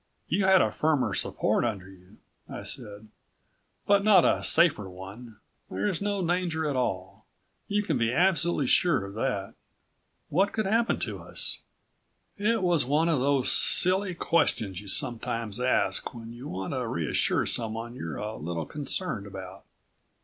[0.27, 2.17] "You had a firmer support under you,"
[2.49, 3.09] I said.
[3.85, 5.37] "But not a safer one.
[5.69, 7.27] There's no danger at all.
[7.67, 9.53] You can be absolutely sure of that.
[10.29, 11.59] What could happen to us?"
[12.35, 17.45] It was one of those silly questions you sometimes ask when you want to reassure
[17.45, 19.65] someone you're a little concerned about.